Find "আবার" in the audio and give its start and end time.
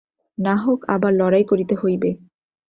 0.87-1.11